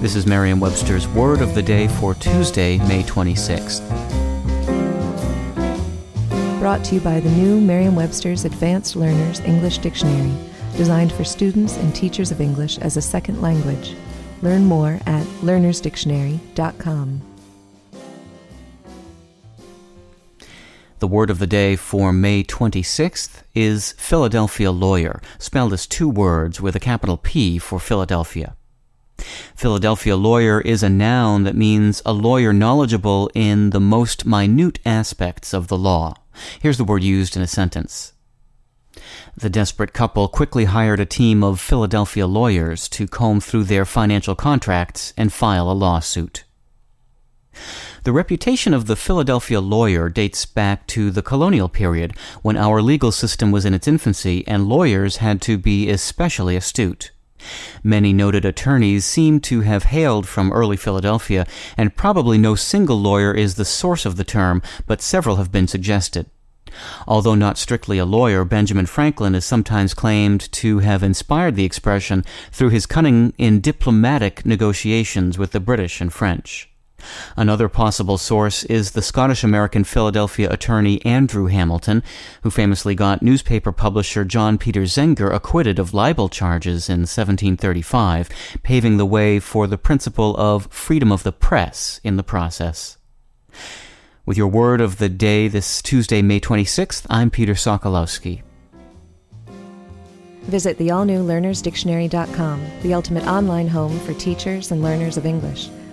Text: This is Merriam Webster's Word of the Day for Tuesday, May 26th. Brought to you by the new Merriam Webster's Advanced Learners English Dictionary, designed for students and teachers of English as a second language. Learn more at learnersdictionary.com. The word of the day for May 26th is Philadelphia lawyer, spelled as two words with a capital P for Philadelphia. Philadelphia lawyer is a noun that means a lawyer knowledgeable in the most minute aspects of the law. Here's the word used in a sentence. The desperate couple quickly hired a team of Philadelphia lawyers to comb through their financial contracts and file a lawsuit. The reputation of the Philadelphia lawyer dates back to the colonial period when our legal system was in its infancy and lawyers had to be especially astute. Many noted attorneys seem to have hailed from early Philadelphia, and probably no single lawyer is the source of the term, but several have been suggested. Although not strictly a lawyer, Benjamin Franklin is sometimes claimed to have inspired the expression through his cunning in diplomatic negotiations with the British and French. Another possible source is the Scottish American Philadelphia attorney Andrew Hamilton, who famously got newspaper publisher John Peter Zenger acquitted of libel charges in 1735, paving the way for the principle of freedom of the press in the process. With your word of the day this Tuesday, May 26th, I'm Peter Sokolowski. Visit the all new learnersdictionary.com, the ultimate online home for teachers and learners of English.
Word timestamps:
This 0.00 0.14
is 0.14 0.28
Merriam 0.28 0.60
Webster's 0.60 1.08
Word 1.08 1.40
of 1.42 1.56
the 1.56 1.62
Day 1.62 1.88
for 1.88 2.14
Tuesday, 2.14 2.78
May 2.86 3.02
26th. 3.02 3.80
Brought 6.60 6.84
to 6.84 6.94
you 6.94 7.00
by 7.00 7.18
the 7.18 7.30
new 7.30 7.60
Merriam 7.60 7.96
Webster's 7.96 8.44
Advanced 8.44 8.94
Learners 8.94 9.40
English 9.40 9.78
Dictionary, 9.78 10.32
designed 10.76 11.10
for 11.12 11.24
students 11.24 11.76
and 11.78 11.92
teachers 11.96 12.30
of 12.30 12.40
English 12.40 12.78
as 12.78 12.96
a 12.96 13.02
second 13.02 13.42
language. 13.42 13.96
Learn 14.40 14.66
more 14.66 15.00
at 15.04 15.26
learnersdictionary.com. 15.42 17.20
The 21.00 21.08
word 21.08 21.28
of 21.28 21.40
the 21.40 21.48
day 21.48 21.74
for 21.74 22.12
May 22.12 22.44
26th 22.44 23.42
is 23.52 23.94
Philadelphia 23.98 24.70
lawyer, 24.70 25.20
spelled 25.40 25.72
as 25.72 25.88
two 25.88 26.08
words 26.08 26.60
with 26.60 26.76
a 26.76 26.80
capital 26.80 27.16
P 27.16 27.58
for 27.58 27.80
Philadelphia. 27.80 28.54
Philadelphia 29.58 30.14
lawyer 30.14 30.60
is 30.60 30.84
a 30.84 30.88
noun 30.88 31.42
that 31.42 31.56
means 31.56 32.00
a 32.06 32.12
lawyer 32.12 32.52
knowledgeable 32.52 33.28
in 33.34 33.70
the 33.70 33.80
most 33.80 34.24
minute 34.24 34.78
aspects 34.86 35.52
of 35.52 35.66
the 35.66 35.76
law. 35.76 36.14
Here's 36.62 36.78
the 36.78 36.84
word 36.84 37.02
used 37.02 37.36
in 37.36 37.42
a 37.42 37.48
sentence. 37.48 38.12
The 39.36 39.50
desperate 39.50 39.92
couple 39.92 40.28
quickly 40.28 40.66
hired 40.66 41.00
a 41.00 41.04
team 41.04 41.42
of 41.42 41.58
Philadelphia 41.58 42.28
lawyers 42.28 42.88
to 42.90 43.08
comb 43.08 43.40
through 43.40 43.64
their 43.64 43.84
financial 43.84 44.36
contracts 44.36 45.12
and 45.16 45.32
file 45.32 45.68
a 45.68 45.74
lawsuit. 45.74 46.44
The 48.04 48.12
reputation 48.12 48.72
of 48.72 48.86
the 48.86 48.94
Philadelphia 48.94 49.60
lawyer 49.60 50.08
dates 50.08 50.46
back 50.46 50.86
to 50.86 51.10
the 51.10 51.20
colonial 51.20 51.68
period 51.68 52.12
when 52.42 52.56
our 52.56 52.80
legal 52.80 53.10
system 53.10 53.50
was 53.50 53.64
in 53.64 53.74
its 53.74 53.88
infancy 53.88 54.46
and 54.46 54.68
lawyers 54.68 55.16
had 55.16 55.42
to 55.42 55.58
be 55.58 55.90
especially 55.90 56.54
astute. 56.54 57.10
Many 57.82 58.12
noted 58.12 58.44
attorneys 58.44 59.04
seem 59.04 59.40
to 59.40 59.60
have 59.60 59.84
hailed 59.84 60.26
from 60.26 60.52
early 60.52 60.76
Philadelphia, 60.76 61.46
and 61.76 61.96
probably 61.96 62.38
no 62.38 62.54
single 62.54 63.00
lawyer 63.00 63.32
is 63.32 63.54
the 63.54 63.64
source 63.64 64.04
of 64.04 64.16
the 64.16 64.24
term, 64.24 64.62
but 64.86 65.02
several 65.02 65.36
have 65.36 65.52
been 65.52 65.68
suggested. 65.68 66.26
Although 67.06 67.34
not 67.34 67.58
strictly 67.58 67.98
a 67.98 68.04
lawyer, 68.04 68.44
Benjamin 68.44 68.86
Franklin 68.86 69.34
is 69.34 69.44
sometimes 69.44 69.94
claimed 69.94 70.52
to 70.52 70.80
have 70.80 71.02
inspired 71.02 71.56
the 71.56 71.64
expression 71.64 72.24
through 72.52 72.70
his 72.70 72.86
cunning 72.86 73.32
in 73.38 73.60
diplomatic 73.60 74.44
negotiations 74.44 75.38
with 75.38 75.52
the 75.52 75.60
British 75.60 76.00
and 76.00 76.12
French. 76.12 76.68
Another 77.36 77.68
possible 77.68 78.18
source 78.18 78.64
is 78.64 78.92
the 78.92 79.02
Scottish 79.02 79.44
American 79.44 79.84
Philadelphia 79.84 80.50
attorney 80.50 81.04
Andrew 81.04 81.46
Hamilton, 81.46 82.02
who 82.42 82.50
famously 82.50 82.94
got 82.94 83.22
newspaper 83.22 83.72
publisher 83.72 84.24
John 84.24 84.58
Peter 84.58 84.82
Zenger 84.82 85.32
acquitted 85.32 85.78
of 85.78 85.94
libel 85.94 86.28
charges 86.28 86.88
in 86.88 87.00
1735, 87.00 88.28
paving 88.62 88.96
the 88.96 89.06
way 89.06 89.38
for 89.38 89.66
the 89.66 89.78
principle 89.78 90.36
of 90.36 90.66
freedom 90.66 91.12
of 91.12 91.22
the 91.22 91.32
press 91.32 92.00
in 92.02 92.16
the 92.16 92.22
process. 92.22 92.98
With 94.26 94.36
your 94.36 94.48
word 94.48 94.80
of 94.80 94.98
the 94.98 95.08
day 95.08 95.48
this 95.48 95.80
Tuesday, 95.80 96.20
May 96.20 96.40
26th, 96.40 97.06
I'm 97.08 97.30
Peter 97.30 97.54
Sokolowski. 97.54 98.42
Visit 100.42 100.78
the 100.78 100.90
all 100.90 101.04
new 101.04 101.22
learnersdictionary.com, 101.22 102.66
the 102.82 102.94
ultimate 102.94 103.26
online 103.26 103.68
home 103.68 103.98
for 104.00 104.14
teachers 104.14 104.70
and 104.70 104.82
learners 104.82 105.16
of 105.16 105.26
English. 105.26 105.68